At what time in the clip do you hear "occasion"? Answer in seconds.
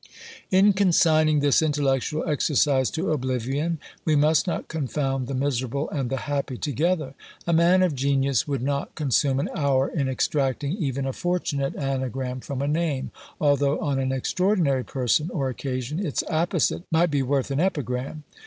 15.49-16.03